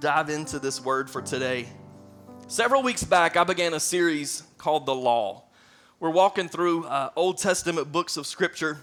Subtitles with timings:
[0.00, 1.68] Dive into this word for today.
[2.48, 5.42] Several weeks back, I began a series called The Law.
[5.98, 8.78] We're walking through uh, Old Testament books of Scripture,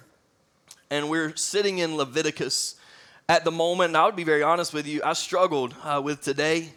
[0.92, 2.76] and we're sitting in Leviticus
[3.28, 3.90] at the moment.
[3.90, 6.70] And I would be very honest with you, I struggled uh, with today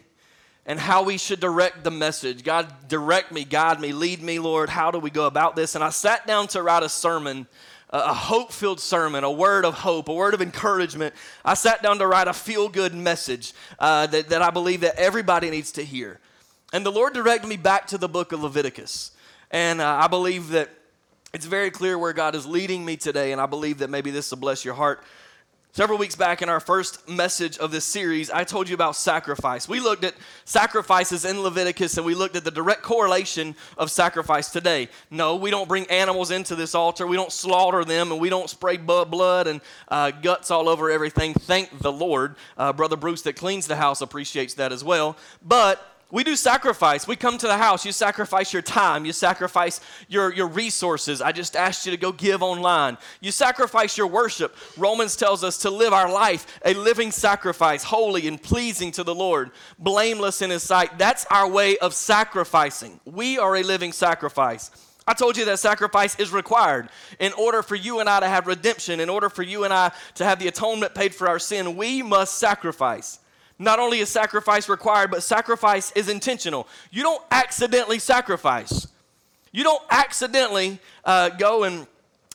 [0.65, 2.43] and how we should direct the message.
[2.43, 4.69] God, direct me, guide me, lead me, Lord.
[4.69, 5.75] How do we go about this?
[5.75, 7.45] And I sat down to write a sermon
[7.91, 11.13] a hope filled sermon, a word of hope, a word of encouragement.
[11.43, 14.95] I sat down to write a feel good message uh, that, that I believe that
[14.95, 16.19] everybody needs to hear.
[16.71, 19.11] And the Lord directed me back to the book of Leviticus.
[19.51, 20.69] And uh, I believe that
[21.33, 23.33] it's very clear where God is leading me today.
[23.33, 25.03] And I believe that maybe this will bless your heart.
[25.73, 29.69] Several weeks back in our first message of this series, I told you about sacrifice.
[29.69, 34.49] We looked at sacrifices in Leviticus and we looked at the direct correlation of sacrifice
[34.49, 34.89] today.
[35.09, 38.49] No, we don't bring animals into this altar, we don't slaughter them, and we don't
[38.49, 41.33] spray blood and uh, guts all over everything.
[41.35, 42.35] Thank the Lord.
[42.57, 45.15] Uh, Brother Bruce, that cleans the house, appreciates that as well.
[45.41, 47.07] But we do sacrifice.
[47.07, 47.85] We come to the house.
[47.85, 49.05] You sacrifice your time.
[49.05, 51.21] You sacrifice your, your resources.
[51.21, 52.97] I just asked you to go give online.
[53.21, 54.55] You sacrifice your worship.
[54.77, 59.15] Romans tells us to live our life a living sacrifice, holy and pleasing to the
[59.15, 60.97] Lord, blameless in His sight.
[60.97, 62.99] That's our way of sacrificing.
[63.05, 64.69] We are a living sacrifice.
[65.07, 66.89] I told you that sacrifice is required.
[67.19, 69.91] In order for you and I to have redemption, in order for you and I
[70.15, 73.19] to have the atonement paid for our sin, we must sacrifice.
[73.61, 76.67] Not only is sacrifice required, but sacrifice is intentional.
[76.89, 78.87] You don't accidentally sacrifice.
[79.51, 81.85] You don't accidentally uh, go and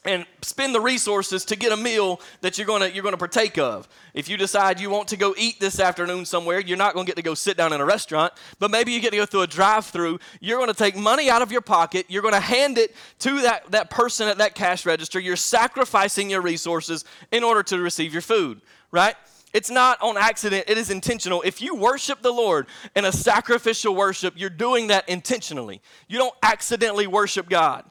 [0.04, 3.88] and spend the resources to get a meal that you're gonna you're gonna partake of.
[4.14, 7.16] If you decide you want to go eat this afternoon somewhere, you're not gonna get
[7.16, 9.46] to go sit down in a restaurant, but maybe you get to go through a
[9.48, 10.20] drive-through.
[10.40, 12.06] You're gonna take money out of your pocket.
[12.08, 15.18] You're gonna hand it to that that person at that cash register.
[15.18, 18.60] You're sacrificing your resources in order to receive your food,
[18.92, 19.16] right?
[19.52, 21.42] It's not on accident, it is intentional.
[21.42, 25.80] If you worship the Lord in a sacrificial worship, you're doing that intentionally.
[26.08, 27.84] You don't accidentally worship God.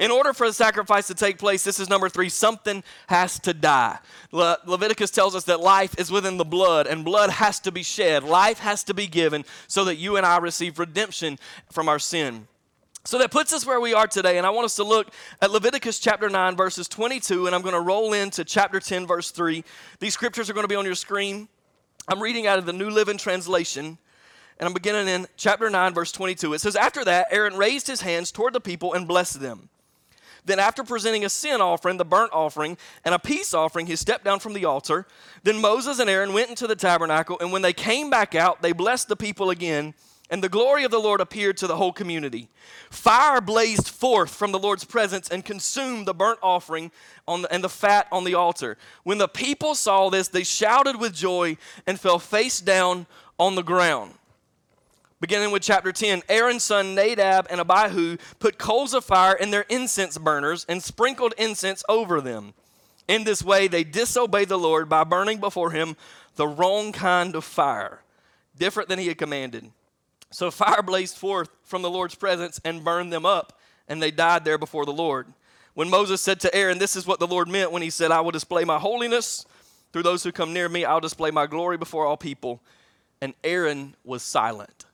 [0.00, 3.52] In order for the sacrifice to take place, this is number three something has to
[3.52, 3.98] die.
[4.32, 7.82] Le- Leviticus tells us that life is within the blood, and blood has to be
[7.82, 8.24] shed.
[8.24, 11.38] Life has to be given so that you and I receive redemption
[11.70, 12.48] from our sin.
[13.04, 15.08] So that puts us where we are today, and I want us to look
[15.40, 19.30] at Leviticus chapter 9, verses 22, and I'm going to roll into chapter 10, verse
[19.30, 19.64] 3.
[20.00, 21.48] These scriptures are going to be on your screen.
[22.08, 23.96] I'm reading out of the New Living Translation,
[24.58, 26.52] and I'm beginning in chapter 9, verse 22.
[26.52, 29.70] It says, After that, Aaron raised his hands toward the people and blessed them.
[30.44, 34.24] Then, after presenting a sin offering, the burnt offering, and a peace offering, he stepped
[34.24, 35.06] down from the altar.
[35.42, 38.72] Then Moses and Aaron went into the tabernacle, and when they came back out, they
[38.72, 39.94] blessed the people again
[40.30, 42.48] and the glory of the Lord appeared to the whole community.
[42.88, 46.92] Fire blazed forth from the Lord's presence and consumed the burnt offering
[47.26, 48.78] the, and the fat on the altar.
[49.02, 53.06] When the people saw this, they shouted with joy and fell face down
[53.38, 54.14] on the ground.
[55.20, 59.66] Beginning with chapter 10, Aaron's son Nadab and Abihu put coals of fire in their
[59.68, 62.54] incense burners and sprinkled incense over them.
[63.06, 65.96] In this way, they disobeyed the Lord by burning before him
[66.36, 68.02] the wrong kind of fire,
[68.56, 69.70] different than he had commanded.
[70.30, 73.58] So fire blazed forth from the Lord's presence and burned them up,
[73.88, 75.26] and they died there before the Lord.
[75.74, 78.20] When Moses said to Aaron, This is what the Lord meant when he said, I
[78.20, 79.44] will display my holiness
[79.92, 82.60] through those who come near me, I'll display my glory before all people.
[83.20, 84.86] And Aaron was silent.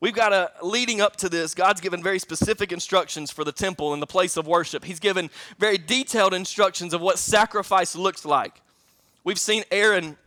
[0.00, 3.92] We've got a leading up to this, God's given very specific instructions for the temple
[3.92, 4.84] and the place of worship.
[4.84, 8.60] He's given very detailed instructions of what sacrifice looks like.
[9.22, 10.18] We've seen Aaron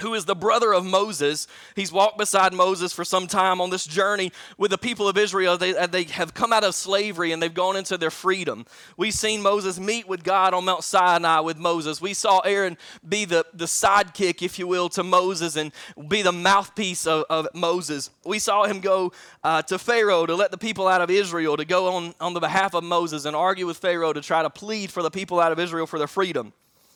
[0.00, 1.46] who is the brother of Moses.
[1.76, 5.56] He's walked beside Moses for some time on this journey with the people of Israel.
[5.56, 8.66] They, they have come out of slavery and they've gone into their freedom.
[8.96, 12.00] We've seen Moses meet with God on Mount Sinai with Moses.
[12.00, 12.76] We saw Aaron
[13.08, 15.72] be the, the sidekick, if you will, to Moses and
[16.08, 18.10] be the mouthpiece of, of Moses.
[18.24, 19.12] We saw him go
[19.44, 22.40] uh, to Pharaoh to let the people out of Israel, to go on, on the
[22.40, 25.52] behalf of Moses and argue with Pharaoh to try to plead for the people out
[25.52, 26.52] of Israel for their freedom.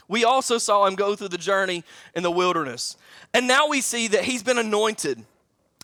[0.09, 1.85] We also saw him go through the journey
[2.15, 2.97] in the wilderness.
[3.33, 5.25] And now we see that he's been anointed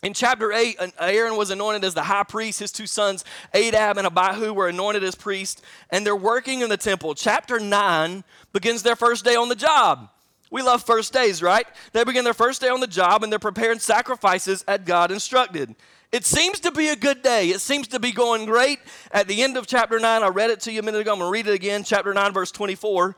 [0.03, 2.59] In chapter 8, Aaron was anointed as the high priest.
[2.59, 3.23] His two sons,
[3.53, 7.13] Adab and Abihu, were anointed as priests, and they're working in the temple.
[7.13, 10.09] Chapter 9 begins their first day on the job.
[10.49, 11.67] We love first days, right?
[11.93, 15.75] They begin their first day on the job and they're preparing sacrifices as God instructed.
[16.11, 17.51] It seems to be a good day.
[17.51, 18.79] It seems to be going great.
[19.13, 21.13] At the end of chapter 9, I read it to you a minute ago.
[21.13, 21.85] I'm going to read it again.
[21.85, 23.15] Chapter 9, verse 24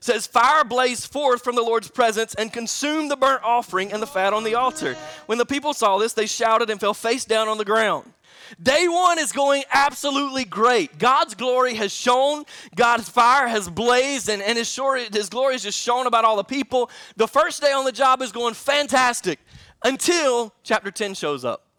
[0.00, 4.06] says, Fire blazed forth from the Lord's presence and consumed the burnt offering and the
[4.06, 4.96] fat on the altar.
[5.26, 8.12] When the people saw this, they shouted and fell face down on the ground.
[8.60, 10.98] Day one is going absolutely great.
[10.98, 12.44] God's glory has shone,
[12.74, 16.36] God's fire has blazed, and, and his, shore, his glory is just shown about all
[16.36, 16.90] the people.
[17.16, 19.38] The first day on the job is going fantastic
[19.84, 21.69] until chapter 10 shows up.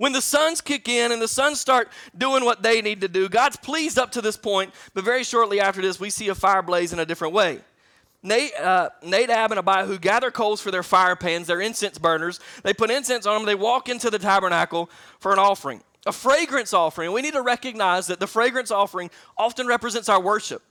[0.00, 3.28] When the sons kick in and the sons start doing what they need to do,
[3.28, 6.62] God's pleased up to this point, but very shortly after this, we see a fire
[6.62, 7.60] blaze in a different way.
[8.24, 12.40] uh, Nadab and Abihu gather coals for their fire pans, their incense burners.
[12.62, 13.44] They put incense on them.
[13.44, 14.88] They walk into the tabernacle
[15.18, 17.12] for an offering, a fragrance offering.
[17.12, 20.62] We need to recognize that the fragrance offering often represents our worship.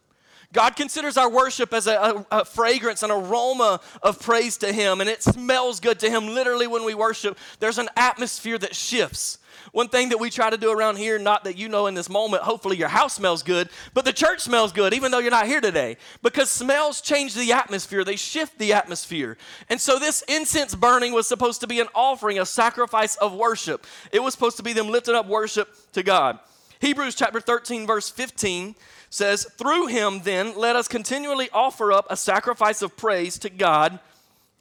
[0.51, 5.00] God considers our worship as a, a, a, fragrance, an aroma of praise to Him,
[5.00, 6.25] and it smells good to Him.
[6.28, 9.38] Literally, when we worship, there's an atmosphere that shifts.
[9.74, 12.10] One thing that we try to do around here, not that you know in this
[12.10, 15.46] moment, hopefully your house smells good, but the church smells good, even though you're not
[15.46, 19.38] here today, because smells change the atmosphere, they shift the atmosphere.
[19.69, 23.86] And so, this incense burning was supposed to be an offering, a sacrifice of worship.
[24.12, 26.40] It was supposed to be them lifting up worship to God.
[26.80, 28.74] Hebrews chapter 13, verse 15
[29.09, 34.00] says, Through him, then, let us continually offer up a sacrifice of praise to God.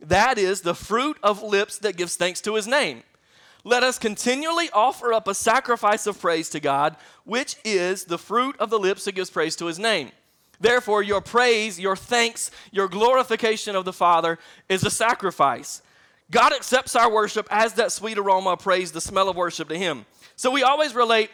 [0.01, 3.03] That is the fruit of lips that gives thanks to his name.
[3.65, 8.57] Let us continually offer up a sacrifice of praise to God, which is the fruit
[8.59, 10.13] of the lips that gives praise to his name.
[10.61, 15.83] Therefore, your praise, your thanks, your glorification of the Father is a sacrifice.
[16.31, 19.79] God accepts our worship as that sweet aroma of praise, the smell of worship to
[19.79, 20.05] him.
[20.37, 21.31] So we always relate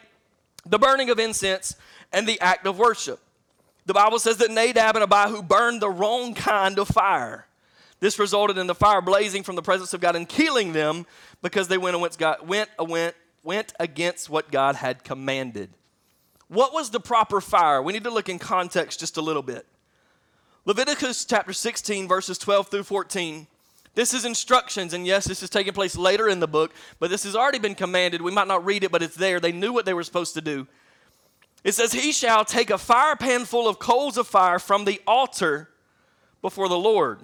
[0.65, 1.75] the burning of incense
[2.11, 3.19] and the act of worship.
[3.85, 7.45] The Bible says that Nadab and Abihu burned the wrong kind of fire.
[7.99, 11.05] This resulted in the fire blazing from the presence of God and killing them
[11.41, 15.69] because they went, went, went, went, went against what God had commanded.
[16.47, 17.81] What was the proper fire?
[17.81, 19.65] We need to look in context just a little bit.
[20.65, 23.47] Leviticus chapter 16, verses 12 through 14.
[23.95, 27.23] This is instructions, and yes, this is taking place later in the book, but this
[27.23, 28.21] has already been commanded.
[28.21, 29.39] We might not read it, but it's there.
[29.39, 30.67] They knew what they were supposed to do.
[31.63, 35.01] It says, He shall take a fire pan full of coals of fire from the
[35.07, 35.69] altar
[36.41, 37.21] before the Lord,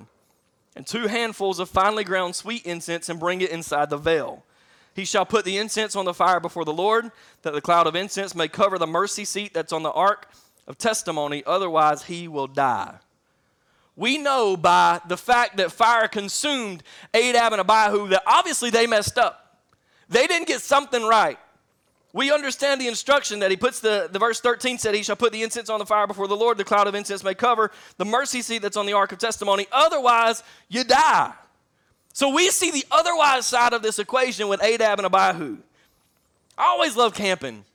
[0.76, 4.44] and two handfuls of finely ground sweet incense, and bring it inside the veil.
[4.96, 7.96] He shall put the incense on the fire before the Lord, that the cloud of
[7.96, 10.30] incense may cover the mercy seat that's on the ark
[10.68, 12.96] of testimony, otherwise he will die.
[14.02, 16.82] We know by the fact that fire consumed
[17.14, 19.60] Adab and Abihu that obviously they messed up.
[20.10, 21.38] They didn't get something right.
[22.12, 25.32] We understand the instruction that he puts the, the verse 13 said, He shall put
[25.32, 28.06] the incense on the fire before the Lord, the cloud of incense may cover the
[28.06, 29.68] mercy seat that's on the ark of testimony.
[29.72, 31.32] Otherwise, you die.
[32.12, 35.58] So we see the otherwise side of this equation with Adab and Abihu.
[36.58, 37.66] I always loved camping.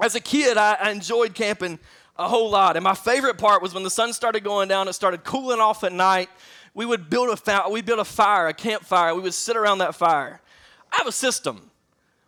[0.00, 1.78] As a kid, I, I enjoyed camping
[2.18, 2.76] a whole lot.
[2.76, 5.84] And my favorite part was when the sun started going down, it started cooling off
[5.84, 6.28] at night.
[6.74, 9.14] We would build a, we build a fire, a campfire.
[9.14, 10.40] We would sit around that fire.
[10.92, 11.70] I have a system.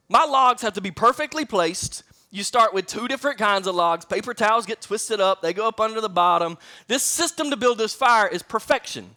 [0.09, 2.03] My logs have to be perfectly placed.
[2.31, 4.05] You start with two different kinds of logs.
[4.05, 6.59] Paper towels get twisted up, they go up under the bottom.
[6.87, 9.11] This system to build this fire is perfection.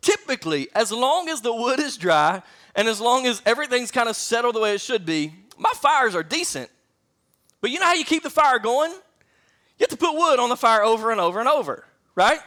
[0.00, 2.42] Typically, as long as the wood is dry
[2.74, 6.14] and as long as everything's kind of settled the way it should be, my fires
[6.14, 6.70] are decent.
[7.60, 8.92] But you know how you keep the fire going?
[9.80, 12.38] You have to put wood on the fire over and over and over, right?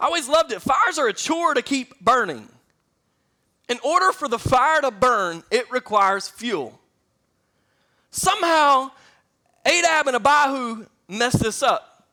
[0.00, 0.60] I always loved it.
[0.60, 2.48] Fires are a chore to keep burning.
[3.68, 6.80] In order for the fire to burn, it requires fuel.
[8.10, 8.90] Somehow,
[9.64, 12.04] Adab and Abihu messed this up.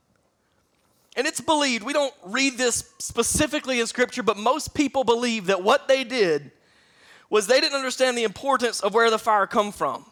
[1.16, 5.64] And it's believed, we don't read this specifically in Scripture, but most people believe that
[5.64, 6.52] what they did
[7.32, 10.06] was they didn't understand the importance of where the fire come from.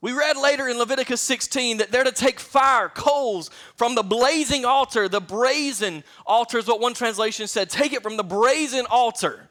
[0.00, 4.64] We read later in Leviticus 16 that they're to take fire, coals from the blazing
[4.64, 7.70] altar, the brazen altar is what one translation said.
[7.70, 9.48] Take it from the brazen altar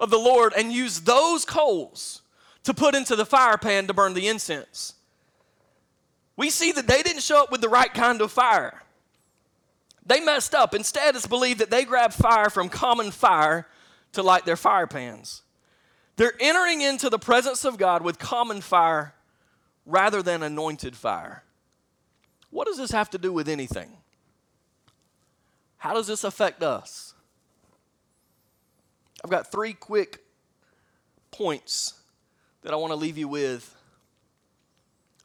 [0.00, 2.22] of the Lord and use those coals
[2.64, 4.94] to put into the fire pan to burn the incense.
[6.36, 8.82] We see that they didn't show up with the right kind of fire.
[10.06, 10.74] They messed up.
[10.74, 13.68] Instead, it's believed that they grabbed fire from common fire
[14.12, 15.42] to light their fire pans.
[16.16, 19.13] They're entering into the presence of God with common fire
[19.86, 21.42] rather than anointed fire.
[22.50, 23.90] What does this have to do with anything?
[25.76, 27.14] How does this affect us?
[29.22, 30.20] I've got three quick
[31.30, 31.94] points
[32.62, 33.74] that I want to leave you with.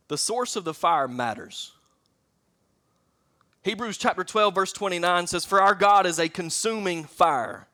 [0.08, 1.74] The source of the fire matters.
[3.64, 7.68] Hebrews chapter 12, verse 29 says, For our God is a consuming fire.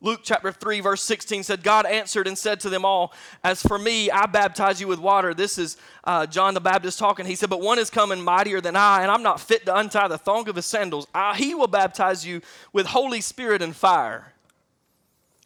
[0.00, 3.78] Luke chapter 3, verse 16 said, God answered and said to them all, As for
[3.78, 5.32] me, I baptize you with water.
[5.32, 7.24] This is uh, John the Baptist talking.
[7.24, 10.08] He said, But one is coming mightier than I, and I'm not fit to untie
[10.08, 11.06] the thong of his sandals.
[11.14, 14.34] I, he will baptize you with Holy Spirit and fire.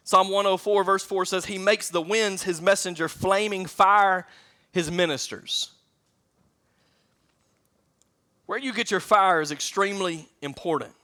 [0.03, 4.27] Psalm 104, verse 4 says, He makes the winds his messenger, flaming fire
[4.73, 5.71] his ministers.
[8.47, 10.95] Where you get your fire is extremely important.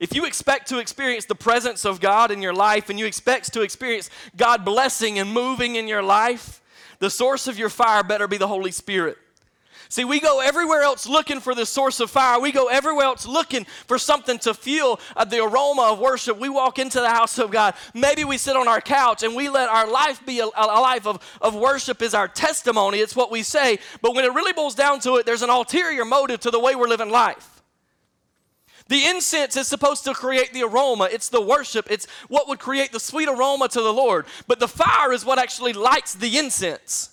[0.00, 3.52] If you expect to experience the presence of God in your life and you expect
[3.54, 6.60] to experience God blessing and moving in your life,
[7.00, 9.18] the source of your fire better be the Holy Spirit.
[9.90, 12.38] See, we go everywhere else looking for the source of fire.
[12.38, 16.38] We go everywhere else looking for something to fuel uh, the aroma of worship.
[16.38, 17.74] We walk into the house of God.
[17.94, 21.06] Maybe we sit on our couch and we let our life be a, a life
[21.06, 22.98] of, of worship is our testimony.
[22.98, 23.78] It's what we say.
[24.02, 26.76] But when it really boils down to it, there's an ulterior motive to the way
[26.76, 27.57] we're living life.
[28.88, 31.08] The incense is supposed to create the aroma.
[31.12, 31.90] It's the worship.
[31.90, 34.26] It's what would create the sweet aroma to the Lord.
[34.46, 37.10] But the fire is what actually lights the incense.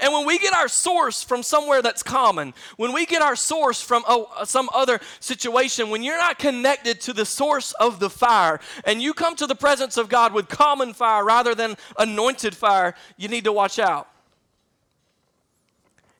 [0.00, 3.82] And when we get our source from somewhere that's common, when we get our source
[3.82, 8.08] from oh, uh, some other situation, when you're not connected to the source of the
[8.08, 12.56] fire, and you come to the presence of God with common fire rather than anointed
[12.56, 14.08] fire, you need to watch out.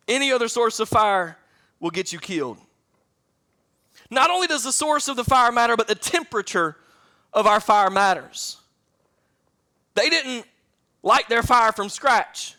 [0.07, 1.39] Any other source of fire
[1.81, 2.59] will get you killed.
[4.13, 6.77] Not only does the source of the fire matter, but the temperature
[7.33, 8.59] of our fire matters.
[9.95, 10.45] They didn't
[11.03, 12.57] light their fire from scratch.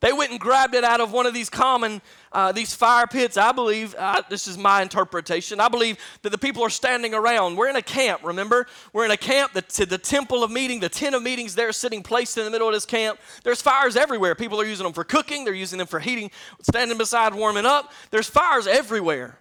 [0.00, 3.38] They went and grabbed it out of one of these common, uh, these fire pits.
[3.38, 7.56] I believe, uh, this is my interpretation, I believe that the people are standing around.
[7.56, 8.66] We're in a camp, remember?
[8.92, 12.02] We're in a camp, the, the temple of meeting, the tent of meetings there sitting
[12.02, 13.18] placed in the middle of this camp.
[13.44, 14.34] There's fires everywhere.
[14.34, 17.94] People are using them for cooking, they're using them for heating, standing beside, warming up.
[18.10, 19.38] There's fires everywhere.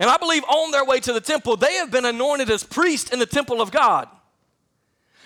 [0.00, 3.10] And I believe on their way to the temple, they have been anointed as priests
[3.10, 4.08] in the temple of God.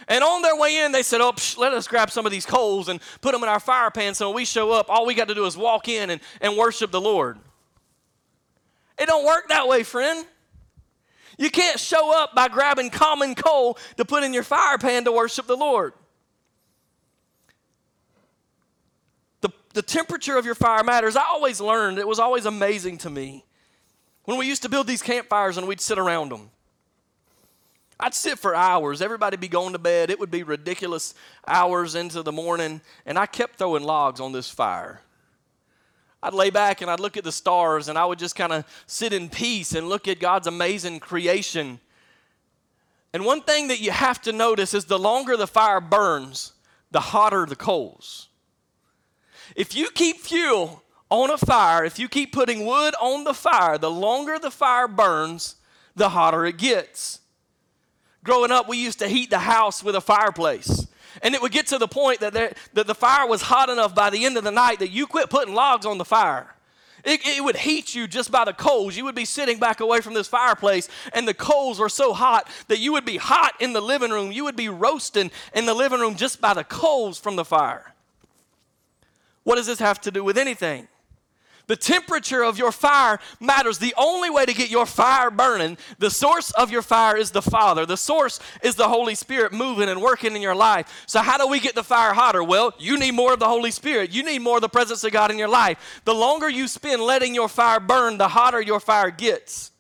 [0.07, 2.47] And on their way in, they said, Oh, psh, let us grab some of these
[2.47, 5.15] coals and put them in our fire pan so when we show up, all we
[5.15, 7.39] got to do is walk in and, and worship the Lord.
[8.99, 10.27] It don't work that way, friend.
[11.37, 15.13] You can't show up by grabbing common coal to put in your fire pan to
[15.13, 15.93] worship the Lord.
[19.41, 21.17] The, the temperature of your fire matters.
[21.17, 23.45] I always learned, it was always amazing to me
[24.29, 26.51] when we used to build these campfires and we'd sit around them.
[27.99, 29.01] I'd sit for hours.
[29.01, 30.11] Everybody'd be going to bed.
[30.11, 31.15] It would be ridiculous
[31.47, 35.01] hours into the morning, and I kept throwing logs on this fire.
[36.23, 38.67] I'd lay back and I'd look at the stars, and I would just kind of
[38.87, 41.81] sit in peace and look at God's amazing creation.
[43.15, 46.53] And one thing that you have to notice is the longer the fire burns,
[46.91, 48.29] the hotter the coals.
[49.57, 53.79] If you keep fuel on a fire, if you keep putting wood on the fire,
[53.79, 55.57] the longer the fire burns,
[55.97, 57.21] the hotter it gets.
[58.25, 60.87] Growing up, we used to heat the house with a fireplace.
[61.23, 63.95] And it would get to the point that, there, that the fire was hot enough
[63.95, 66.55] by the end of the night that you quit putting logs on the fire.
[67.05, 68.97] It, it, would heat you just by the coals.
[68.97, 72.49] You would be sitting back away from this fireplace, and the coals were so hot
[72.67, 74.33] that you would be hot in the living room.
[74.33, 77.95] You would be roasting in the living room just by the coals from the fire.
[79.45, 80.89] What does this have to do with anything?
[81.69, 83.79] The temperature of your fire matters.
[83.79, 87.43] The only way to get your fire burning, the source of your fire is the
[87.43, 87.85] Father.
[87.85, 91.05] The source is the Holy Spirit moving and working in your life.
[91.07, 92.43] So, how do we get the fire hotter?
[92.43, 94.13] Well, you need more of the Holy Spirit.
[94.13, 96.01] You need more of the presence of God in your life.
[96.07, 99.71] The longer you spend letting your fire burn, the hotter your fire gets.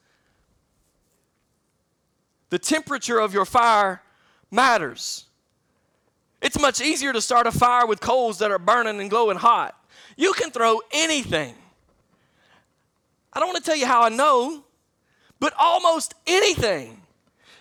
[2.50, 4.02] The temperature of your fire
[4.50, 5.24] matters.
[6.42, 9.74] It's much easier to start a fire with coals that are burning and glowing hot.
[10.18, 11.54] You can throw anything
[13.38, 14.64] I don't want to tell you how I know,
[15.38, 17.00] but almost anything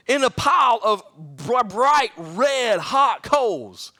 [0.07, 1.03] in a pile of
[1.37, 3.91] bright red hot coals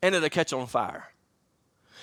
[0.00, 1.04] and it'll catch on fire.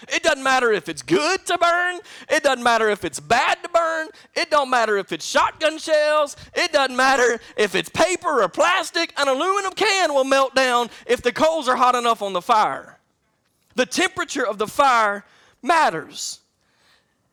[0.10, 2.01] It doesn't matter if it's good to burn.
[2.29, 4.10] It doesn't matter if it's bad to burn.
[4.36, 6.38] It don't matter if it's shotgun shells.
[6.53, 9.12] It doesn't matter if it's paper or plastic.
[9.17, 13.00] An aluminum can will melt down if the coals are hot enough on the fire.
[13.74, 15.25] The temperature of the fire
[15.63, 16.41] matters.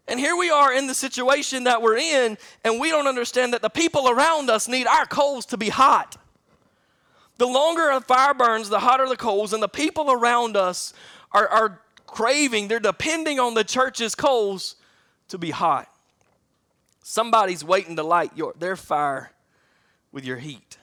[0.08, 3.62] And here we are in the situation that we're in, and we don't understand that
[3.62, 6.16] the people around us need our coals to be hot.
[7.38, 10.92] The longer a fire burns, the hotter the coals, and the people around us
[11.32, 14.76] are, are craving, they're depending on the church's coals
[15.28, 15.88] to be hot.
[17.02, 19.32] Somebody's waiting to light your, their fire
[20.12, 20.78] with your heat.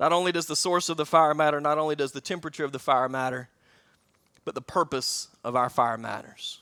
[0.00, 2.72] Not only does the source of the fire matter, not only does the temperature of
[2.72, 3.48] the fire matter,
[4.44, 6.60] but the purpose of our fire matters.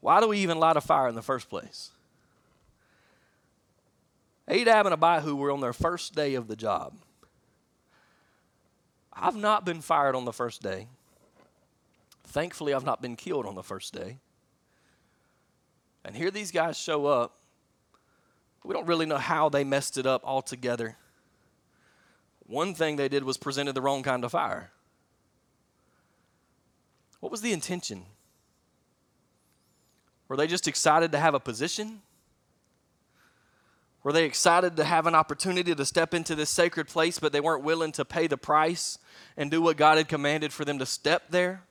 [0.00, 1.90] Why do we even light a fire in the first place?
[4.48, 6.94] Adab and Abihu were on their first day of the job.
[9.12, 10.88] I've not been fired on the first day.
[12.24, 14.18] Thankfully, I've not been killed on the first day.
[16.04, 17.36] And here these guys show up.
[18.64, 20.96] We don't really know how they messed it up altogether.
[22.46, 24.72] One thing they did was presented the wrong kind of fire.
[27.20, 28.06] What was the intention?
[30.30, 32.02] Were they just excited to have a position?
[34.04, 37.40] Were they excited to have an opportunity to step into this sacred place, but they
[37.40, 38.96] weren't willing to pay the price
[39.36, 41.64] and do what God had commanded for them to step there?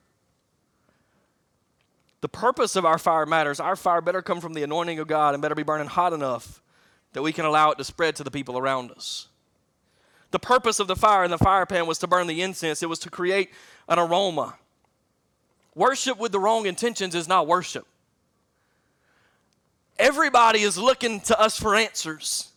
[2.19, 3.61] The purpose of our fire matters.
[3.61, 6.61] Our fire better come from the anointing of God and better be burning hot enough
[7.13, 9.29] that we can allow it to spread to the people around us.
[10.31, 12.89] The purpose of the fire in the fire pan was to burn the incense, it
[12.89, 13.51] was to create
[13.87, 14.55] an aroma.
[15.75, 17.87] Worship with the wrong intentions is not worship.
[19.99, 22.49] Everybody is looking to us for answers.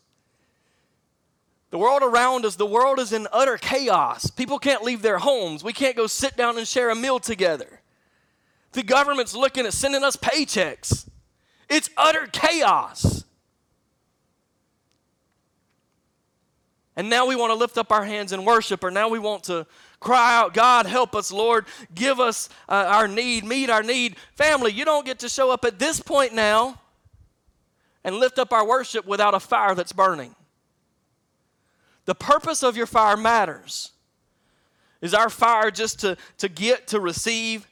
[1.71, 4.31] The world around us, the world is in utter chaos.
[4.31, 5.65] People can't leave their homes.
[5.65, 7.81] We can't go sit down and share a meal together.
[8.73, 11.09] The government's looking at sending us paychecks.
[11.69, 13.25] It's utter chaos.
[16.95, 19.45] And now we want to lift up our hands in worship, or now we want
[19.45, 19.67] to
[19.99, 24.17] cry out, God, help us, Lord, give us uh, our need, meet our need.
[24.35, 26.79] Family, you don't get to show up at this point now
[28.05, 30.35] and lift up our worship without a fire that's burning.
[32.05, 33.93] The purpose of your fire matters.
[35.01, 37.67] Is our fire just to, to get, to receive?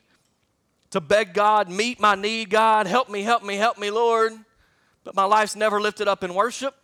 [0.90, 4.32] to beg God, meet my need, God, help me, help me, help me, Lord.
[5.04, 6.74] But my life's never lifted up in worship.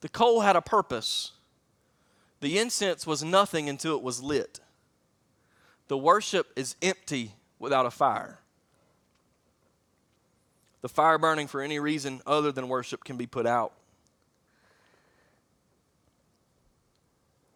[0.00, 1.32] The coal had a purpose.
[2.40, 4.60] The incense was nothing until it was lit.
[5.88, 8.37] The worship is empty without a fire.
[10.80, 13.72] The fire burning for any reason other than worship can be put out.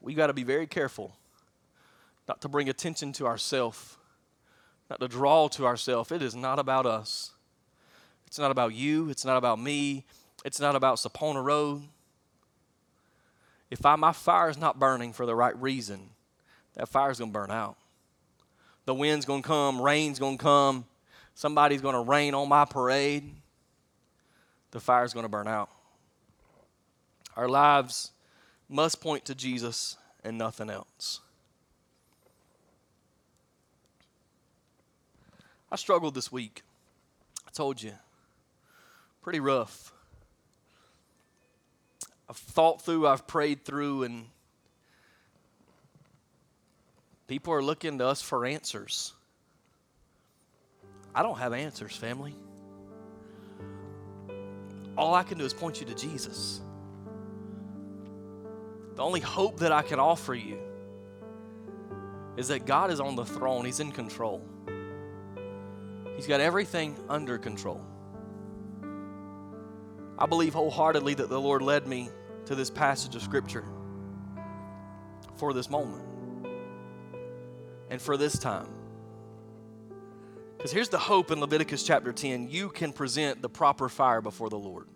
[0.01, 1.17] We got to be very careful
[2.29, 3.97] not to bring attention to ourselves
[4.93, 6.13] not to draw to ourselves.
[6.13, 7.31] It is not about us.
[8.27, 9.09] It's not about you.
[9.09, 10.05] It's not about me.
[10.45, 11.85] It's not about Sapona Road.
[13.71, 16.11] If I, my fire is not burning for the right reason,
[16.75, 17.77] that fire is going to burn out.
[18.85, 20.85] The wind's going to come, rain's going to come,
[21.43, 23.29] somebody's going to rain on my parade.
[24.71, 25.69] The fire's going to burn out.
[27.37, 28.13] Our lives
[28.69, 31.19] must point to Jesus and nothing else.
[35.69, 36.63] I struggled this week.
[37.45, 37.95] I told you.
[39.21, 39.93] Pretty rough.
[42.31, 44.27] I've thought through, I've prayed through, and
[47.27, 49.13] people are looking to us for answers.
[51.15, 52.35] I don't have answers, family.
[54.97, 56.61] All I can do is point you to Jesus.
[58.97, 60.59] The only hope that I can offer you
[62.37, 64.43] is that God is on the throne, He's in control.
[66.17, 67.81] He's got everything under control.
[70.19, 72.11] I believe wholeheartedly that the Lord led me
[72.47, 73.65] to this passage of Scripture
[75.37, 76.05] for this moment
[77.91, 78.69] and for this time.
[80.63, 84.49] Because here's the hope in Leviticus chapter 10 you can present the proper fire before
[84.49, 84.87] the Lord.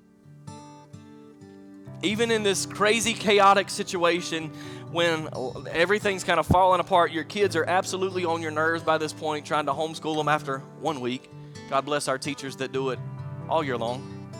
[2.05, 4.51] Even in this crazy, chaotic situation,
[4.93, 5.29] when
[5.69, 9.45] everything's kind of falling apart, your kids are absolutely on your nerves by this point,
[9.45, 11.29] trying to homeschool them after one week.
[11.69, 13.01] God bless our teachers that do it
[13.49, 14.31] all year long.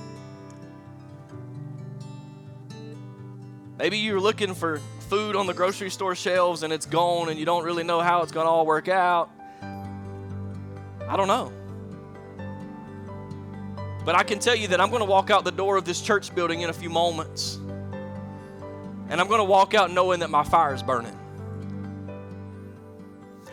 [3.79, 7.47] Maybe you're looking for food on the grocery store shelves and it's gone and you
[7.47, 9.29] don't really know how it's going to all work out.
[11.09, 11.53] I don't know.
[14.05, 16.01] But I can tell you that I'm going to walk out the door of this
[16.01, 17.57] church building in a few moments.
[19.09, 21.17] And I'm going to walk out knowing that my fire is burning.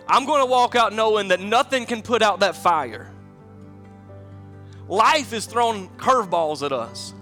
[0.07, 3.11] I'm going to walk out knowing that nothing can put out that fire.
[4.87, 7.13] Life is throwing curveballs at us.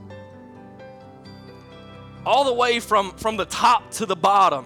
[2.25, 4.65] All the way from, from the top to the bottom.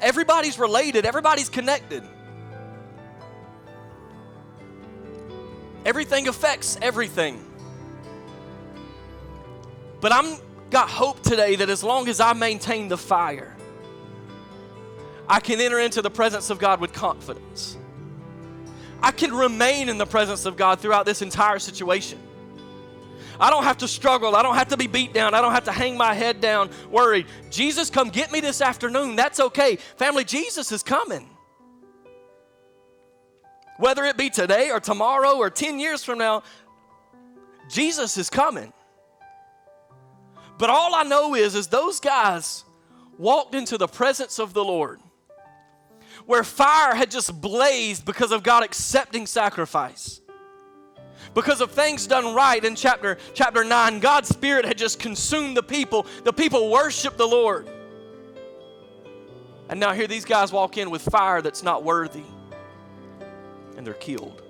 [0.00, 2.04] Everybody's related, everybody's connected.
[5.88, 7.42] Everything affects everything.
[10.02, 10.36] But I'm
[10.68, 13.56] got hope today that as long as I maintain the fire,
[15.26, 17.78] I can enter into the presence of God with confidence.
[19.00, 22.18] I can remain in the presence of God throughout this entire situation.
[23.40, 24.36] I don't have to struggle.
[24.36, 25.32] I don't have to be beat down.
[25.32, 27.28] I don't have to hang my head down worried.
[27.50, 29.16] Jesus, come get me this afternoon.
[29.16, 29.76] That's okay.
[29.96, 31.30] Family, Jesus is coming.
[33.78, 36.42] Whether it be today or tomorrow or 10 years from now,
[37.68, 38.72] Jesus is coming.
[40.58, 42.64] But all I know is, is those guys
[43.16, 45.00] walked into the presence of the Lord
[46.26, 50.20] where fire had just blazed because of God accepting sacrifice.
[51.32, 55.62] Because of things done right in chapter, chapter 9, God's Spirit had just consumed the
[55.62, 56.06] people.
[56.24, 57.68] The people worshiped the Lord.
[59.70, 62.24] And now here these guys walk in with fire that's not worthy,
[63.78, 64.42] and they're killed.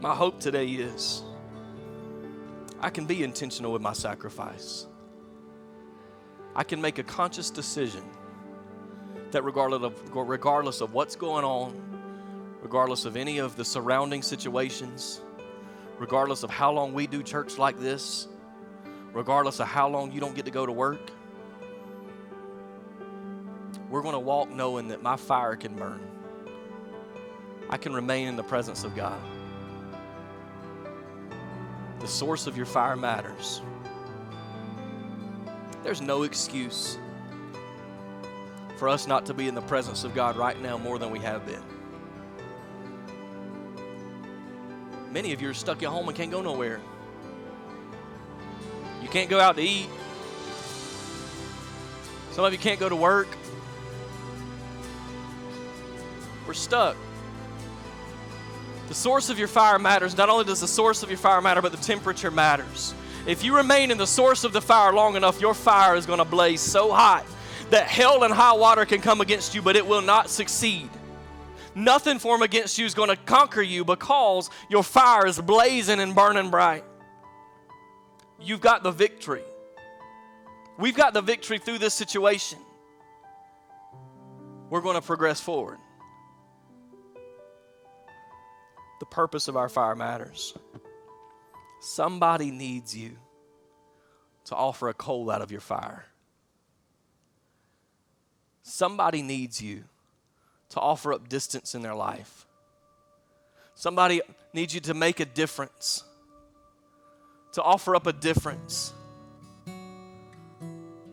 [0.00, 1.22] My hope today is
[2.80, 4.86] I can be intentional with my sacrifice.
[6.56, 8.02] I can make a conscious decision
[9.32, 11.78] that regardless of, regardless of what's going on,
[12.62, 15.20] regardless of any of the surrounding situations,
[15.98, 18.28] regardless of how long we do church like this,
[19.12, 21.10] regardless of how long you don't get to go to work,
[23.90, 26.00] we're going to walk knowing that my fire can burn.
[27.74, 29.20] I can remain in the presence of God.
[31.98, 33.62] The source of your fire matters.
[35.82, 36.98] There's no excuse
[38.76, 41.18] for us not to be in the presence of God right now more than we
[41.18, 41.64] have been.
[45.10, 46.80] Many of you are stuck at home and can't go nowhere.
[49.02, 49.88] You can't go out to eat.
[52.30, 53.36] Some of you can't go to work.
[56.46, 56.96] We're stuck.
[58.94, 60.16] The source of your fire matters.
[60.16, 62.94] Not only does the source of your fire matter, but the temperature matters.
[63.26, 66.20] If you remain in the source of the fire long enough, your fire is going
[66.20, 67.26] to blaze so hot
[67.70, 70.88] that hell and high water can come against you, but it will not succeed.
[71.74, 76.14] Nothing formed against you is going to conquer you because your fire is blazing and
[76.14, 76.84] burning bright.
[78.40, 79.42] You've got the victory.
[80.78, 82.60] We've got the victory through this situation.
[84.70, 85.78] We're going to progress forward.
[89.00, 90.56] The purpose of our fire matters.
[91.80, 93.18] Somebody needs you
[94.46, 96.06] to offer a coal out of your fire.
[98.62, 99.84] Somebody needs you
[100.70, 102.46] to offer up distance in their life.
[103.74, 106.04] Somebody needs you to make a difference,
[107.52, 108.92] to offer up a difference,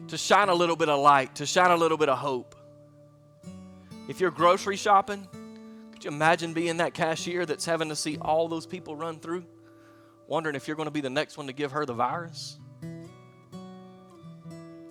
[0.08, 2.56] to shine a little bit of light, to shine a little bit of hope.
[4.08, 5.28] If you're grocery shopping,
[6.02, 9.46] could you imagine being that cashier that's having to see all those people run through,
[10.26, 12.58] wondering if you're going to be the next one to give her the virus?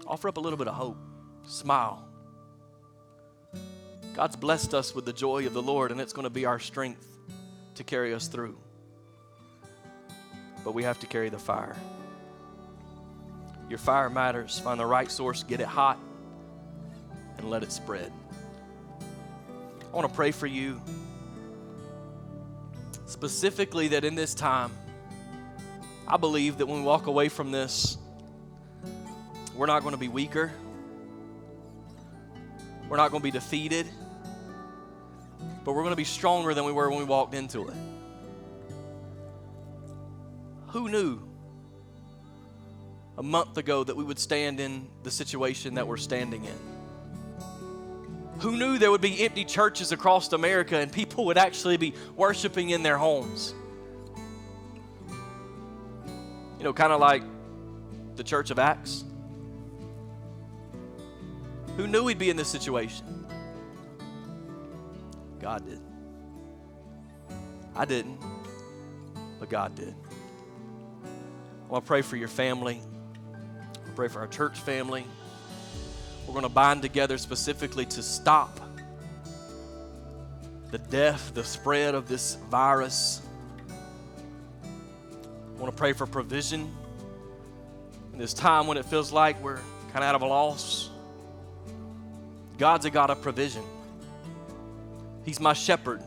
[0.06, 0.96] Offer up a little bit of hope,
[1.44, 2.06] smile.
[4.14, 6.60] God's blessed us with the joy of the Lord, and it's going to be our
[6.60, 7.04] strength
[7.74, 8.56] to carry us through.
[10.62, 11.74] But we have to carry the fire.
[13.68, 14.60] Your fire matters.
[14.60, 15.98] Find the right source, get it hot,
[17.36, 18.12] and let it spread.
[19.92, 20.80] I want to pray for you
[23.10, 24.70] specifically that in this time,
[26.06, 27.98] I believe that when we walk away from this,
[29.56, 30.52] we're not going to be weaker.
[32.88, 33.86] We're not going to be defeated,
[35.64, 37.74] but we're going to be stronger than we were when we walked into it.
[40.68, 41.20] Who knew
[43.18, 46.69] a month ago that we would stand in the situation that we're standing in?
[48.40, 52.70] Who knew there would be empty churches across America and people would actually be worshiping
[52.70, 53.54] in their homes?
[56.58, 57.22] You know, kind of like
[58.16, 59.04] the Church of Acts.
[61.76, 63.26] Who knew we'd be in this situation?
[65.38, 65.80] God did.
[67.74, 68.20] I didn't,
[69.38, 69.94] but God did.
[71.04, 72.80] I want to pray for your family.
[73.74, 75.06] I pray for our church family.
[76.26, 78.60] We're going to bind together specifically to stop
[80.70, 83.22] the death, the spread of this virus.
[84.62, 86.72] I want to pray for provision
[88.12, 89.60] in this time when it feels like we're
[89.92, 90.90] kind of out of a loss.
[92.58, 93.64] God's a God of provision.
[95.24, 96.02] He's my shepherd.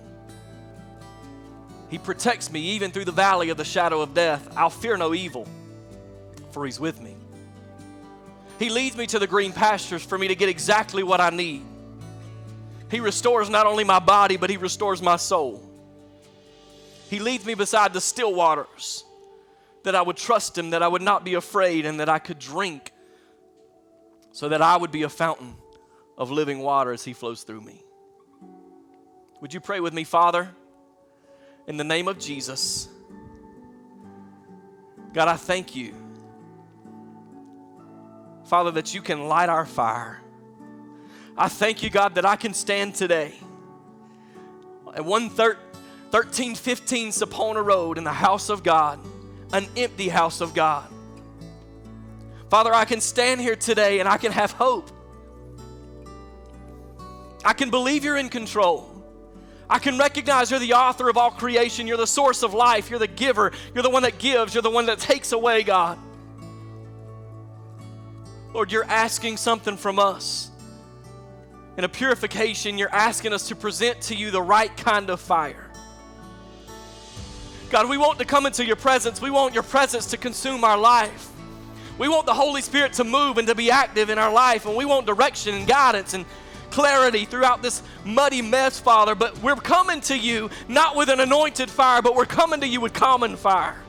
[1.89, 4.47] He protects me even through the valley of the shadow of death.
[4.55, 5.47] I'll fear no evil,
[6.51, 7.12] for He's with me.
[8.59, 11.63] He leads me to the green pastures for me to get exactly what I need.
[12.89, 15.67] He restores not only my body, but He restores my soul.
[17.09, 19.03] He leads me beside the still waters
[19.83, 22.39] that I would trust Him, that I would not be afraid, and that I could
[22.39, 22.91] drink
[24.31, 25.55] so that I would be a fountain
[26.17, 27.83] of living water as He flows through me.
[29.41, 30.49] Would you pray with me, Father?
[31.67, 32.87] In the name of Jesus,
[35.13, 35.93] God, I thank you,
[38.53, 40.21] Father, that you can light our fire.
[41.35, 43.33] I thank you, God, that I can stand today
[44.95, 48.99] at 1315 Sapona Road in the house of God,
[49.53, 50.87] an empty house of God.
[52.51, 54.91] Father, I can stand here today and I can have hope.
[57.43, 58.87] I can believe you're in control.
[59.67, 61.87] I can recognize you're the author of all creation.
[61.87, 62.91] You're the source of life.
[62.91, 63.51] You're the giver.
[63.73, 64.53] You're the one that gives.
[64.53, 65.97] You're the one that takes away, God.
[68.53, 70.51] Lord, you're asking something from us.
[71.75, 75.71] In a purification, you're asking us to present to you the right kind of fire.
[77.71, 79.19] God, we want to come into your presence.
[79.19, 81.31] We want your presence to consume our life.
[81.97, 84.75] We want the Holy Spirit to move and to be active in our life, and
[84.75, 86.25] we want direction and guidance and
[86.69, 89.15] clarity throughout this muddy mess, Father.
[89.15, 92.81] But we're coming to you not with an anointed fire, but we're coming to you
[92.81, 93.82] with common fire.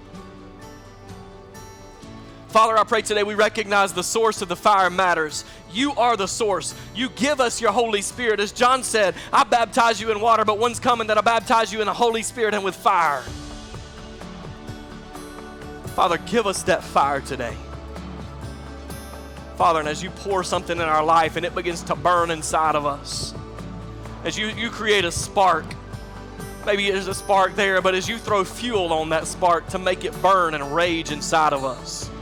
[2.54, 5.44] Father, I pray today we recognize the source of the fire matters.
[5.72, 6.72] You are the source.
[6.94, 8.38] You give us your Holy Spirit.
[8.38, 11.80] As John said, I baptize you in water, but one's coming that I baptize you
[11.80, 13.22] in the Holy Spirit and with fire.
[15.96, 17.56] Father, give us that fire today.
[19.56, 22.76] Father, and as you pour something in our life and it begins to burn inside
[22.76, 23.34] of us,
[24.22, 25.64] as you, you create a spark,
[26.64, 30.04] maybe there's a spark there, but as you throw fuel on that spark to make
[30.04, 32.12] it burn and rage inside of us.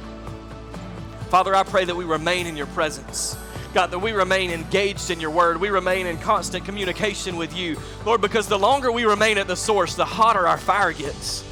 [1.32, 3.38] Father, I pray that we remain in your presence.
[3.72, 5.58] God, that we remain engaged in your word.
[5.58, 7.78] We remain in constant communication with you.
[8.04, 11.42] Lord, because the longer we remain at the source, the hotter our fire gets.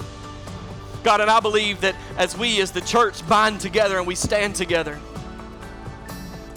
[1.03, 4.55] God, and I believe that as we, as the church, bind together and we stand
[4.55, 5.01] together,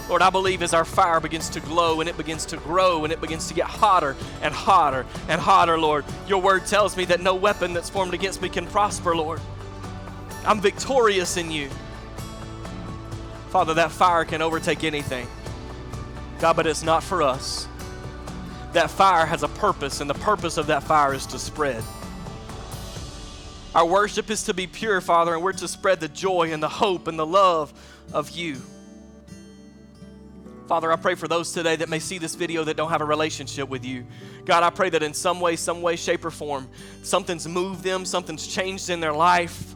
[0.10, 3.14] Lord, I believe as our fire begins to glow and it begins to grow and
[3.14, 7.22] it begins to get hotter and hotter and hotter, Lord, your word tells me that
[7.22, 9.40] no weapon that's formed against me can prosper, Lord.
[10.46, 11.70] I'm victorious in you.
[13.54, 15.28] Father, that fire can overtake anything.
[16.40, 17.68] God, but it's not for us.
[18.72, 21.84] That fire has a purpose, and the purpose of that fire is to spread.
[23.76, 26.68] Our worship is to be pure, Father, and we're to spread the joy and the
[26.68, 27.72] hope and the love
[28.12, 28.60] of you.
[30.68, 33.06] Father, I pray for those today that may see this video that don't have a
[33.06, 34.04] relationship with you.
[34.46, 36.68] God, I pray that in some way, some way, shape, or form,
[37.04, 39.76] something's moved them, something's changed in their life.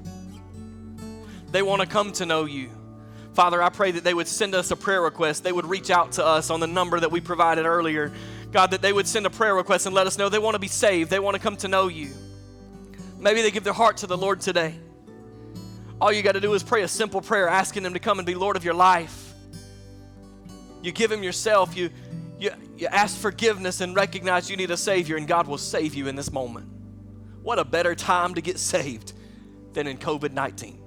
[1.51, 2.71] They want to come to know you.
[3.37, 5.43] Father, I pray that they would send us a prayer request.
[5.43, 8.11] They would reach out to us on the number that we provided earlier.
[8.51, 10.59] God, that they would send a prayer request and let us know they want to
[10.59, 11.11] be saved.
[11.11, 12.09] They want to come to know you.
[13.19, 14.73] Maybe they give their heart to the Lord today.
[16.01, 18.25] All you got to do is pray a simple prayer asking Him to come and
[18.25, 19.35] be Lord of your life.
[20.81, 21.77] You give Him yourself.
[21.77, 21.91] You,
[22.39, 26.07] you, you ask forgiveness and recognize you need a Savior, and God will save you
[26.07, 26.67] in this moment.
[27.43, 29.13] What a better time to get saved
[29.73, 30.86] than in COVID 19.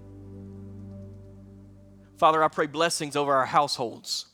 [2.20, 4.26] Father, I pray blessings over our households.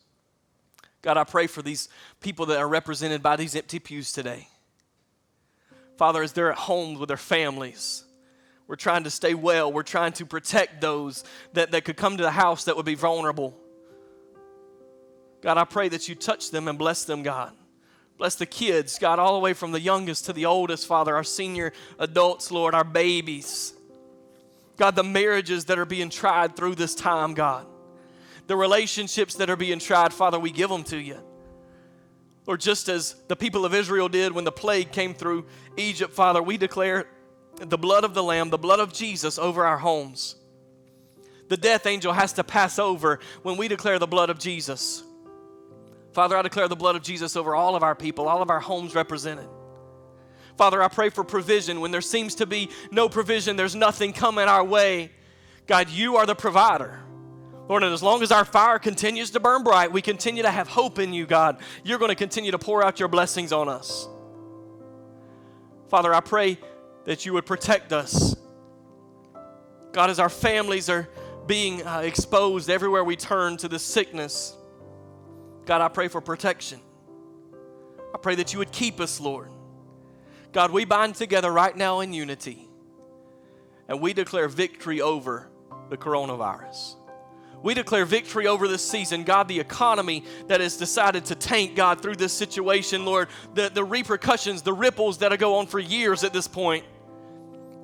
[1.03, 1.89] God, I pray for these
[2.21, 4.49] people that are represented by these empty pews today.
[5.97, 8.03] Father, as they're at home with their families,
[8.67, 9.73] we're trying to stay well.
[9.73, 11.23] We're trying to protect those
[11.53, 13.57] that, that could come to the house that would be vulnerable.
[15.41, 17.53] God, I pray that you touch them and bless them, God.
[18.19, 21.23] Bless the kids, God, all the way from the youngest to the oldest, Father, our
[21.23, 23.75] senior adults, Lord, our babies.
[24.77, 27.69] God, the marriages that are being tried through this time, God.
[28.47, 31.19] The relationships that are being tried, Father, we give them to you.
[32.47, 36.41] Lord, just as the people of Israel did when the plague came through Egypt, Father,
[36.41, 37.09] we declare
[37.57, 40.37] the blood of the Lamb, the blood of Jesus over our homes.
[41.49, 45.03] The death angel has to pass over when we declare the blood of Jesus.
[46.13, 48.61] Father, I declare the blood of Jesus over all of our people, all of our
[48.61, 49.49] homes represented.
[50.57, 54.47] Father, I pray for provision when there seems to be no provision, there's nothing coming
[54.47, 55.11] our way.
[55.67, 57.01] God, you are the provider.
[57.69, 60.69] Lord, and as long as our fire continues to burn bright, we continue to have
[60.69, 61.59] hope in you, God.
[61.83, 64.09] You're going to continue to pour out your blessings on us.
[65.89, 66.59] Father, I pray
[67.05, 68.37] that you would protect us.
[69.93, 71.09] God, as our families are
[71.47, 74.57] being uh, exposed everywhere we turn to this sickness,
[75.65, 76.81] God, I pray for protection.
[78.15, 79.51] I pray that you would keep us, Lord.
[80.53, 82.69] God, we bind together right now in unity
[83.89, 85.49] and we declare victory over
[85.91, 86.95] the coronavirus.
[87.63, 89.25] We declare victory over this season.
[89.25, 93.85] God, the economy that has decided to tank, God, through this situation, Lord, the, the
[93.85, 96.85] repercussions, the ripples that go on for years at this point.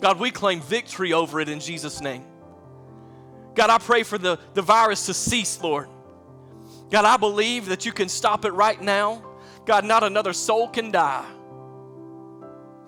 [0.00, 2.24] God, we claim victory over it in Jesus' name.
[3.54, 5.88] God, I pray for the, the virus to cease, Lord.
[6.90, 9.22] God, I believe that you can stop it right now.
[9.64, 11.24] God, not another soul can die.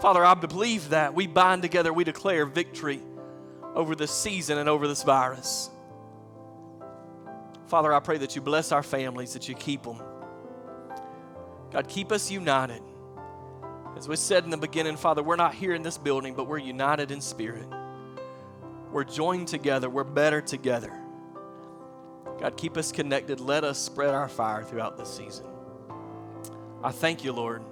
[0.01, 1.15] Father, I believe that.
[1.15, 3.01] We bind together, we declare victory
[3.75, 5.71] over this season and over this virus.
[7.75, 10.01] Father, I pray that you bless our families, that you keep them.
[11.73, 12.81] God, keep us united.
[13.97, 16.59] As we said in the beginning, Father, we're not here in this building, but we're
[16.59, 17.67] united in spirit.
[18.93, 20.93] We're joined together, we're better together.
[22.39, 23.41] God, keep us connected.
[23.41, 25.47] Let us spread our fire throughout this season.
[26.81, 27.65] I thank you, Lord.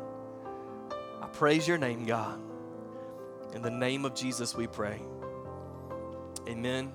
[1.20, 2.40] I praise your name, God.
[3.54, 5.00] In the name of Jesus, we pray.
[6.48, 6.92] Amen.